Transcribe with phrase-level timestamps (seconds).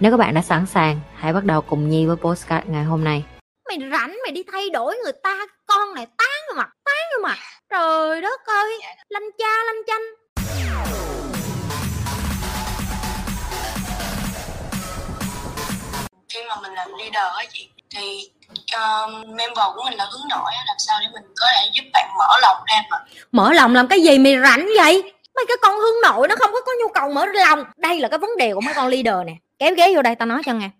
[0.00, 3.04] Nếu các bạn đã sẵn sàng, hãy bắt đầu cùng Nhi với postcard ngày hôm
[3.04, 3.24] nay.
[3.68, 5.46] Mày rảnh mày đi thay đổi người ta.
[5.66, 7.38] Con này tán vào mặt Tán vào mặt.
[7.70, 10.00] Trời đất ơi Lanh cha lanh chanh.
[16.28, 18.30] Khi mà mình làm leader á chị thì
[18.76, 21.82] uh, member của mình là hướng nội á, làm sao để mình có thể giúp
[21.92, 22.96] bạn mở lòng ra mà
[23.32, 25.12] Mở lòng làm cái gì mày rảnh vậy?
[25.34, 27.64] Mấy cái con hướng nội nó không có có nhu cầu mở lòng.
[27.76, 30.26] Đây là cái vấn đề của mấy con leader nè Kéo ghế vô đây, tao
[30.26, 30.70] nói cho nghe.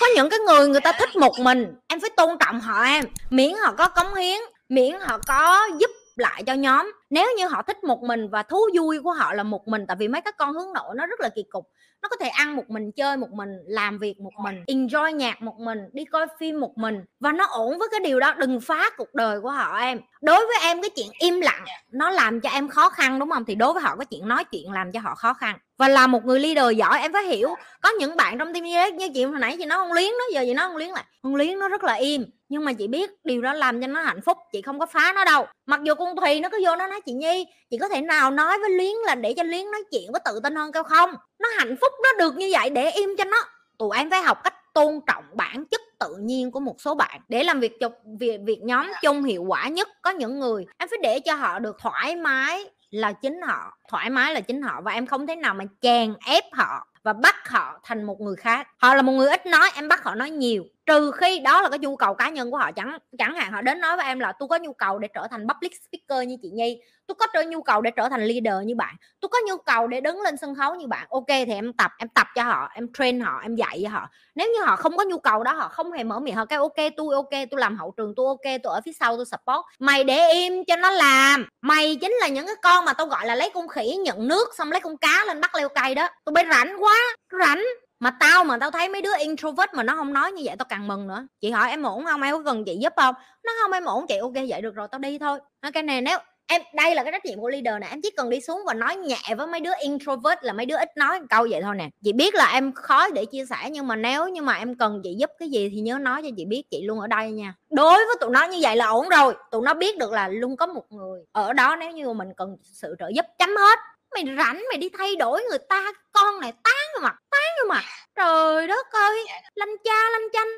[0.00, 1.74] Có những cái người người ta thích một mình.
[1.88, 3.04] Em phải tôn trọng họ em.
[3.30, 6.92] Miễn họ có cống hiến, miễn họ có giúp lại cho nhóm.
[7.10, 9.96] Nếu như họ thích một mình và thú vui của họ là một mình, tại
[10.00, 11.68] vì mấy các con hướng nội nó rất là kỳ cục
[12.02, 15.42] nó có thể ăn một mình chơi một mình làm việc một mình enjoy nhạc
[15.42, 17.04] một mình đi coi phim một mình.
[17.20, 20.00] Và nó ổn với cái điều đó đừng phá cuộc đời của họ em.
[20.20, 23.44] Đối với em cái chuyện im lặng nó làm cho em khó khăn đúng không?
[23.44, 25.58] Thì đối với họ cái chuyện nói chuyện làm cho họ khó khăn.
[25.78, 27.54] Và là một người leader giỏi em phải hiểu.
[27.80, 28.64] Có những bạn trong team
[28.96, 31.04] như chị hồi nãy chị nói không luyến đó giờ chị nói không luyến lại
[31.22, 32.24] không luyến nó rất là im.
[32.48, 35.12] Nhưng mà chị biết điều đó làm cho nó hạnh phúc chị không có phá
[35.14, 35.46] nó đâu.
[35.66, 38.30] Mặc dù con thùy nó cứ vô nó nói chị nhi chị có thể nào
[38.30, 41.10] nói với luyến là để cho luyến nói chuyện có tự tin hơn kêu không?
[41.38, 43.44] Nó hạnh phúc nó được như vậy để im cho nó.
[43.78, 47.20] Tụi em phải học cách tôn trọng bản chất tự nhiên của một số bạn
[47.28, 49.88] để làm việc cho việc việc nhóm chung hiệu quả nhất.
[50.02, 54.10] Có những người em phải để cho họ được thoải mái là chính họ thoải
[54.10, 57.48] mái là chính họ và em không thể nào mà chèn ép họ và bắt
[57.48, 58.68] họ thành một người khác.
[58.76, 61.68] Họ là một người ít nói em bắt họ nói nhiều trừ khi đó là
[61.68, 64.18] cái nhu cầu cá nhân của họ, chẳng chẳng hạn họ đến nói với em
[64.18, 67.26] là tôi có nhu cầu để trở thành public speaker như chị nhi, tôi có
[67.32, 70.20] trở nhu cầu để trở thành leader như bạn, tôi có nhu cầu để đứng
[70.20, 71.06] lên sân khấu như bạn.
[71.10, 74.08] Ok thì em tập em tập cho họ, em train họ, em dạy cho họ.
[74.34, 76.58] Nếu như họ không có nhu cầu đó, họ không hề mở miệng, họ cái
[76.58, 79.66] ok, tôi ok, tôi làm hậu trường, tôi ok, tôi ở phía sau, tôi support.
[79.78, 81.46] Mày để im cho nó làm.
[81.60, 84.48] Mày chính là những cái con mà tôi gọi là lấy con khỉ nhận nước,
[84.58, 86.08] xong lấy con cá lên bắt leo cây đó.
[86.24, 86.96] Tôi bị rảnh quá,
[87.40, 87.64] rảnh
[88.00, 90.66] mà tao mà tao thấy mấy đứa introvert mà nó không nói như vậy tao
[90.68, 91.26] càng mừng nữa.
[91.40, 92.22] Chị hỏi em ổn không?
[92.22, 93.14] Em có cần chị giúp không?
[93.44, 94.06] Nó không, em ổn.
[94.08, 95.38] Chị ok, vậy được rồi, tao đi thôi.
[95.72, 96.18] Cái này nếu
[96.48, 98.74] em, đây là cái trách nhiệm của leader nè, em chỉ cần đi xuống và
[98.74, 101.88] nói nhẹ với mấy đứa introvert là mấy đứa ít nói câu vậy thôi nè.
[102.04, 105.00] Chị biết là em khó để chia sẻ nhưng mà nếu như mà em cần
[105.04, 107.54] chị giúp cái gì thì nhớ nói cho chị biết, chị luôn ở đây nha.
[107.70, 109.34] Đối với tụi nó như vậy là ổn rồi.
[109.50, 112.56] Tụi nó biết được là luôn có một người ở đó nếu như mình cần
[112.62, 113.78] sự trợ giúp chấm hết.
[114.14, 117.76] Mày rảnh mày đi thay đổi người ta con này tán vào mặt tán vào
[117.76, 117.84] mặt
[118.14, 119.34] trời đất ơi dạ.
[119.54, 120.48] lanh cha lanh chanh.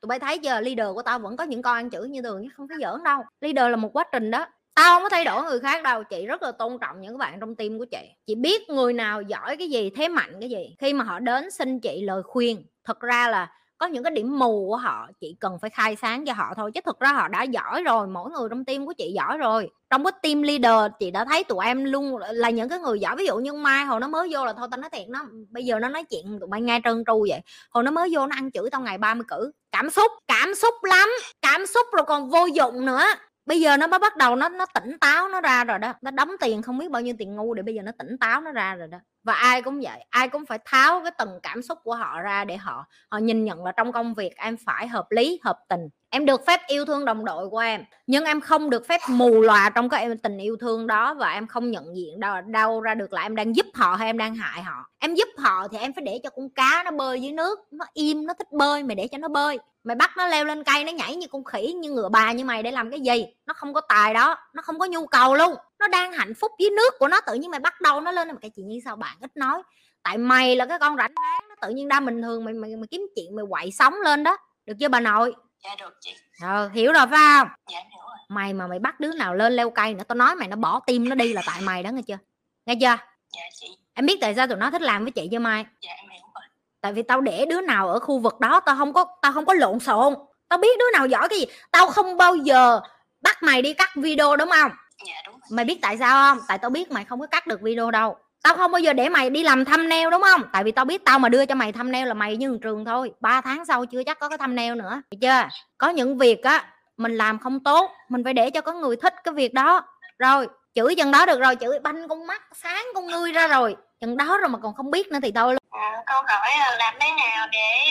[0.00, 2.42] Tụi bay thấy giờ leader của tao vẫn có những con ăn chữ như thường
[2.42, 3.22] chứ không phải giỡn đâu.
[3.40, 4.46] Leader là một quá trình đó.
[4.74, 7.40] Tao không có thay đổi người khác đâu chị rất là tôn trọng những bạn
[7.40, 8.08] trong team của chị.
[8.26, 10.76] Chị biết người nào giỏi cái gì thế mạnh cái gì.
[10.78, 14.38] Khi mà họ đến xin chị lời khuyên thật ra là có những cái điểm
[14.38, 17.28] mù của họ, chị cần phải khai sáng cho họ thôi, chứ thực ra họ
[17.28, 19.70] đã giỏi rồi, mỗi người trong team của chị giỏi rồi.
[19.90, 23.16] Trong cái team leader, chị đã thấy tụi em luôn là những cái người giỏi.
[23.16, 25.64] Ví dụ như mai hồi nó mới vô là thôi tao nói thiệt, nó, bây
[25.64, 27.40] giờ nó nói chuyện tụi bay nghe trơn tru vậy.
[27.70, 29.52] Hồi nó mới vô nó ăn chửi tao ngày 30 cử.
[29.72, 31.08] Cảm xúc cảm xúc lắm,
[31.42, 33.02] cảm xúc rồi còn vô dụng nữa.
[33.46, 35.92] Bây giờ nó mới bắt đầu nó nó tỉnh táo nó ra rồi đó.
[36.02, 38.40] Nó đóng tiền không biết bao nhiêu tiền ngu để bây giờ nó tỉnh táo
[38.40, 41.62] nó ra rồi đó và ai cũng vậy ai cũng phải tháo cái tầng cảm
[41.62, 44.88] xúc của họ ra để họ họ nhìn nhận là trong công việc em phải
[44.88, 45.88] hợp lý hợp tình.
[46.10, 49.40] Em được phép yêu thương đồng đội của em nhưng em không được phép mù
[49.40, 52.94] lòa trong cái tình yêu thương đó và em không nhận diện đâu, đâu ra
[52.94, 54.90] được là em đang giúp họ hay em đang hại họ.
[54.98, 57.84] Em giúp họ thì em phải để cho con cá nó bơi dưới nước nó
[57.94, 59.58] im nó thích bơi mày để cho nó bơi.
[59.84, 62.44] Mày bắt nó leo lên cây nó nhảy như con khỉ như ngựa bà như
[62.44, 63.26] mày để làm cái gì?
[63.46, 65.54] Nó không có tài đó nó không có nhu cầu luôn.
[65.78, 68.28] Nó đang hạnh phúc dưới nước của nó tự nhiên mày bắt đầu nó lên.
[68.28, 69.62] Mà cái chị như sao bạn ít nói?
[70.02, 72.76] Tại mày là cái con rảnh ráng nó tự nhiên đa bình thường mày mày,
[72.76, 74.36] mày kiếm chuyện mày quậy sống lên đó.
[74.66, 75.34] Được chưa bà nội?
[75.64, 76.14] Dạ được chị.
[76.42, 77.48] Ờ hiểu rồi phải không?
[77.72, 78.16] Dạ hiểu rồi.
[78.28, 80.80] Mày mà mày bắt đứa nào lên leo cây nữa tao nói mày nó bỏ
[80.86, 82.18] tim nó đi là tại mày đó nghe chưa?
[82.66, 82.96] Nghe chưa?
[83.36, 83.66] Dạ chị.
[83.94, 85.66] Em biết tại sao tụi nó thích làm với chị chưa mai?
[85.80, 86.44] Dạ em hiểu rồi.
[86.80, 89.44] Tại vì tao để đứa nào ở khu vực đó tao không có tao không
[89.44, 90.14] có lộn xộn.
[90.48, 91.46] Tao biết đứa nào giỏi cái gì.
[91.70, 92.80] Tao không bao giờ
[93.22, 94.70] bắt mày đi cắt video đúng không?
[95.06, 95.48] Dạ đúng rồi.
[95.50, 96.44] mày biết tại sao không?
[96.48, 98.16] Tại tao biết mày không có cắt được video đâu.
[98.42, 100.42] Tao không bao giờ để mày đi làm neo đúng không?
[100.52, 103.12] Tại vì tao biết tao mà đưa cho mày neo là mày như trường thôi.
[103.20, 105.02] Ba tháng sau chưa chắc có cái neo nữa.
[105.10, 105.48] Được chưa?
[105.78, 106.64] Có những việc á
[106.96, 109.82] mình làm không tốt mình phải để cho có người thích cái việc đó.
[110.18, 113.76] Rồi chửi chừng đó được rồi chửi banh con mắt sáng con ngươi ra rồi.
[114.00, 115.56] Chừng đó rồi mà còn không biết nữa thì thôi.
[115.70, 117.90] À, câu hỏi là làm thế nào để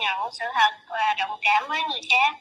[0.00, 2.36] nhận sự thật và đồng cảm với người khác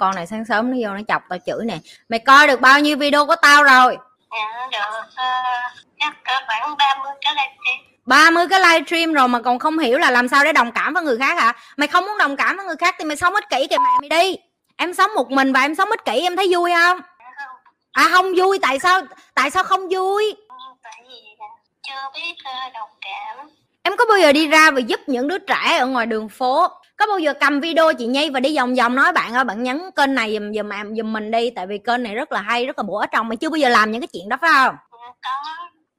[0.00, 1.78] con này sáng sớm nó vô nó chọc tao chửi nè.
[2.08, 3.96] Mày coi được bao nhiêu video của tao rồi?
[4.32, 9.58] Dạ được uh, chắc cỡ khoảng 30 cái livestream 30 cái livestream rồi mà còn
[9.58, 11.52] không hiểu là làm sao để đồng cảm với người khác hả?
[11.76, 13.90] Mày không muốn đồng cảm với người khác thì mày sống ích kỷ kìa mẹ
[14.00, 14.36] mày đi.
[14.76, 17.00] Em sống một mình và em sống ích kỷ em thấy vui không?
[17.18, 17.46] Dạ
[17.92, 19.02] à không vui tại sao
[19.34, 20.34] tại sao không vui?
[20.48, 21.36] Nhưng tại vì
[21.82, 22.34] chưa biết
[22.66, 23.48] uh, đồng cảm.
[23.82, 26.68] Em có bao giờ đi ra và giúp những đứa trẻ ở ngoài đường phố
[26.96, 29.62] có bao giờ cầm video chị Nhi và đi vòng vòng nói bạn ơi bạn
[29.62, 32.40] nhấn kênh này giùm giùm em giùm mình đi tại vì kênh này rất là
[32.40, 33.28] hay rất là bổ ích trong.
[33.28, 34.76] Mày chưa bao giờ làm những cái chuyện đó phải không?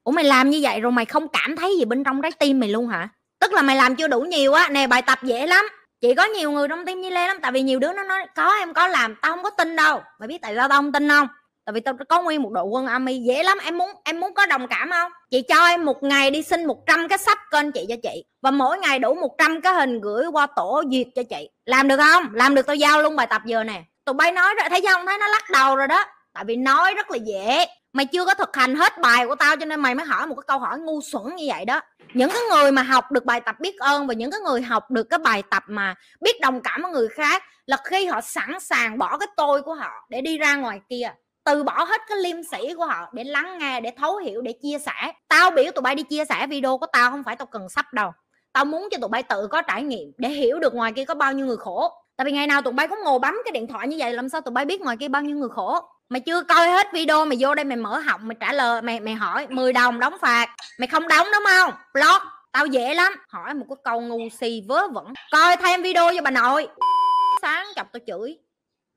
[0.04, 2.60] Ủa mày làm như vậy rồi mày không cảm thấy gì bên trong trái tim
[2.60, 3.08] mày luôn hả?
[3.40, 5.68] Tức là mày làm chưa đủ nhiều á nè bài tập dễ lắm.
[6.00, 8.26] Chị có nhiều người trong tim Nhi Lê lắm tại vì nhiều đứa nó nói
[8.36, 10.02] có em có làm tao không có tin đâu.
[10.20, 11.28] Mày biết tại sao tao không tin không
[11.68, 13.58] tại vì tao có nguyên một đội quân army dễ lắm.
[13.64, 15.12] Em muốn em muốn có đồng cảm không?
[15.30, 18.24] Chị cho em một ngày đi xin 100 cái sách kênh chị cho chị.
[18.42, 21.48] Và mỗi ngày đủ 100 cái hình gửi qua tổ duyệt cho chị.
[21.64, 22.34] Làm được không?
[22.34, 23.82] Làm được tao giao luôn bài tập giờ nè.
[24.04, 25.06] Tụi bay nói rồi, thấy không?
[25.06, 26.04] Thấy nó lắc đầu rồi đó.
[26.32, 27.66] Tại vì nói rất là dễ.
[27.92, 30.34] Mày chưa có thực hành hết bài của tao cho nên mày mới hỏi một
[30.34, 31.80] cái câu hỏi ngu xuẩn như vậy đó.
[32.14, 34.90] Những cái người mà học được bài tập biết ơn và những cái người học
[34.90, 38.60] được cái bài tập mà biết đồng cảm với người khác là khi họ sẵn
[38.60, 41.12] sàng bỏ cái tôi của họ để đi ra ngoài kia
[41.48, 44.52] từ bỏ hết cái liêm sĩ của họ để lắng nghe để thấu hiểu để
[44.62, 45.12] chia sẻ.
[45.28, 47.92] Tao biểu tụi bay đi chia sẻ video của tao không phải tao cần sắp
[47.92, 48.12] đâu.
[48.52, 51.14] Tao muốn cho tụi bay tự có trải nghiệm để hiểu được ngoài kia có
[51.14, 51.92] bao nhiêu người khổ.
[52.16, 54.28] Tại vì ngày nào tụi bay cũng ngồi bấm cái điện thoại như vậy làm
[54.28, 55.80] sao tụi bay biết ngoài kia bao nhiêu người khổ?
[56.08, 59.00] Mày chưa coi hết video mày vô đây mày mở họng mày trả lời mày
[59.00, 60.48] mày hỏi 10 đồng đóng phạt.
[60.78, 61.72] Mày không đóng đúng không?
[61.94, 62.22] Block.
[62.52, 63.12] Tao dễ lắm.
[63.28, 65.12] Hỏi một cái câu ngu si vớ vẩn.
[65.32, 66.68] Coi thêm video cho bà nội.
[67.42, 68.38] Sáng chọc tao chửi.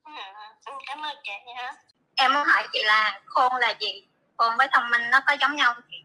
[0.05, 1.73] Ừ, ừ, ừ cảm ơn chị nha
[2.21, 4.07] em muốn hỏi chị là khôn là gì?
[4.37, 5.97] Khôn với thông minh nó có giống nhau không chị?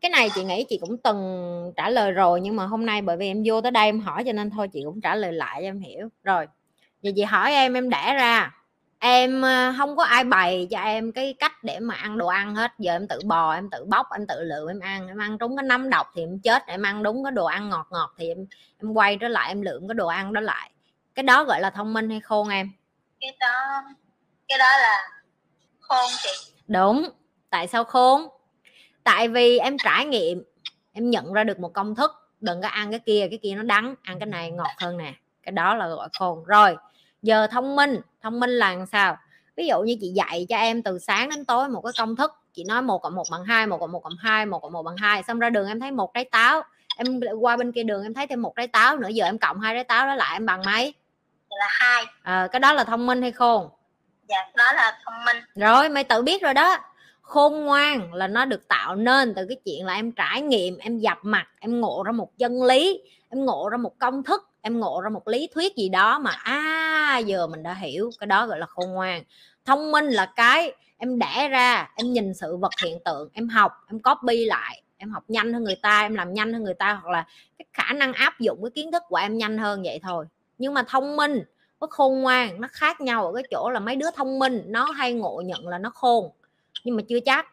[0.00, 3.16] Cái này chị nghĩ chị cũng từng trả lời rồi nhưng mà hôm nay bởi
[3.16, 5.60] vì em vô tới đây em hỏi cho nên thôi chị cũng trả lời lại
[5.62, 6.08] cho em hiểu.
[6.24, 6.46] Rồi
[7.02, 8.50] giờ chị hỏi em em đẻ ra.
[8.98, 12.54] Em ờ, không có ai bày cho em cái cách để mà ăn đồ ăn
[12.54, 12.72] hết.
[12.78, 15.08] Giờ em tự bò em tự bóc em tự lựa em ăn.
[15.08, 16.66] Em ăn trúng cái nấm độc thì em chết.
[16.66, 18.46] Em ăn đúng cái đồ ăn ngọt ngọt thì em
[18.82, 20.70] em quay trở lại em lượm cái đồ ăn đó lại.
[21.14, 22.70] Cái đó gọi là thông minh hay khôn em?
[23.20, 23.82] Cái đó
[24.48, 25.08] cái đó là
[25.94, 26.52] khôn chị?
[26.68, 27.08] Đúng.
[27.50, 28.28] Tại sao khôn
[29.04, 30.42] tại vì em trải nghiệm
[30.92, 33.62] em nhận ra được một công thức đừng có ăn cái kia cái kia nó
[33.62, 35.14] đắng ăn cái này ngọt hơn nè.
[35.42, 36.44] Cái đó là gọi khôn.
[36.44, 36.76] Rồi
[37.22, 38.00] giờ thông minh.
[38.22, 39.16] Thông minh là làm sao?
[39.56, 42.32] Ví dụ như chị dạy cho em từ sáng đến tối một cái công thức
[42.52, 44.82] chị nói một cộng một bằng hai một cộng một cộng hai một cộng một
[44.82, 46.62] bằng hai xong ra đường em thấy một trái táo.
[46.96, 49.60] Em qua bên kia đường em thấy thêm một trái táo nữa giờ em cộng
[49.60, 50.94] hai trái táo đó lại em bằng mấy?
[51.50, 52.04] Là hai.
[52.22, 53.68] À, cái đó là thông minh hay khôn
[54.28, 54.36] dạ.
[54.56, 55.36] Đó là thông minh.
[55.54, 56.78] Rồi mày tự biết rồi đó.
[57.22, 60.98] Khôn ngoan là nó được tạo nên từ cái chuyện là em trải nghiệm em
[60.98, 64.80] dập mặt em ngộ ra một chân lý em ngộ ra một công thức em
[64.80, 68.46] ngộ ra một lý thuyết gì đó mà à giờ mình đã hiểu cái đó
[68.46, 69.22] gọi là khôn ngoan.
[69.64, 73.72] Thông minh là cái em đẻ ra em nhìn sự vật hiện tượng em học
[73.90, 76.92] em copy lại em học nhanh hơn người ta em làm nhanh hơn người ta
[77.02, 77.26] hoặc là
[77.58, 80.26] cái khả năng áp dụng cái kiến thức của em nhanh hơn vậy thôi.
[80.58, 81.42] Nhưng mà thông minh
[81.84, 84.84] với khôn ngoan, nó khác nhau ở cái chỗ là mấy đứa thông minh, nó
[84.84, 86.30] hay ngộ nhận là nó khôn.
[86.84, 87.46] Nhưng mà chưa chắc,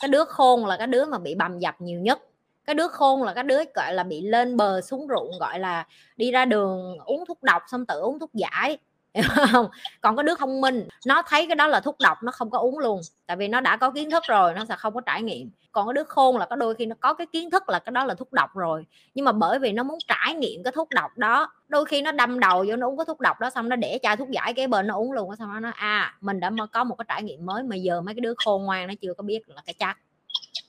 [0.00, 2.20] cái đứa khôn là cái đứa mà bị bầm dập nhiều nhất.
[2.64, 5.86] Cái đứa khôn là cái đứa, gọi là, bị lên bờ xuống ruộng, gọi là,
[6.16, 8.78] đi ra đường uống thuốc độc xong tự uống thuốc giải
[9.52, 9.68] không?
[10.00, 12.58] Còn cái đứa thông minh, nó thấy cái đó là thuốc độc, nó không có
[12.58, 13.00] uống luôn.
[13.26, 15.86] Tại vì nó đã có kiến thức rồi, nó sẽ không có trải nghiệm còn
[15.88, 18.04] cái đứa khôn là có đôi khi nó có cái kiến thức là cái đó
[18.04, 18.86] là thuốc độc rồi.
[19.14, 22.12] Nhưng mà bởi vì nó muốn trải nghiệm cái thuốc độc đó đôi khi nó
[22.12, 24.54] đâm đầu vô nó uống cái thuốc độc đó xong nó để chai thuốc giải
[24.54, 27.22] kế bên nó uống luôn xong nó nói à mình đã có một cái trải
[27.22, 29.74] nghiệm mới mà giờ mấy cái đứa khôn ngoan nó chưa có biết là cái
[29.78, 29.98] chắc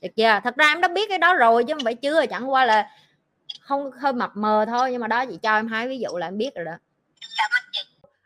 [0.01, 0.39] được chưa?
[0.43, 2.89] Thật ra em đã biết cái đó rồi chứ không phải chưa chẳng qua là
[3.61, 6.27] không hơi mập mờ thôi nhưng mà đó chị cho em hai ví dụ là
[6.27, 6.73] em biết rồi đó.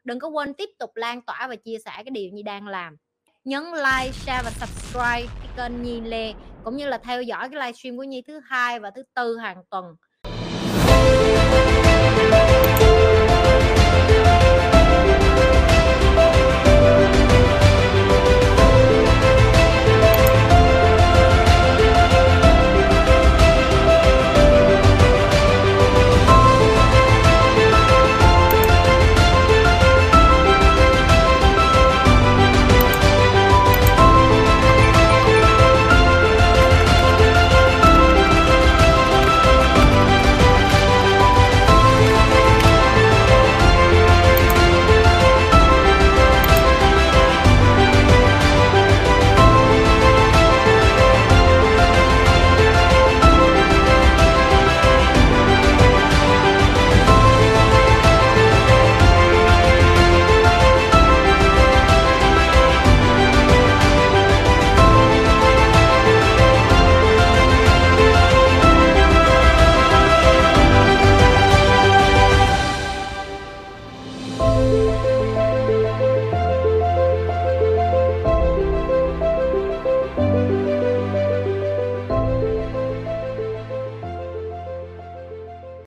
[0.04, 2.98] Đừng có quên tiếp tục lan tỏa và chia sẻ cái điều Nhi đang làm
[3.44, 6.34] nhấn like, share và subscribe cái kênh Nhi Lê
[6.64, 9.64] cũng như là theo dõi cái livestream của Nhi thứ hai và thứ tư hàng
[9.70, 9.86] tuần.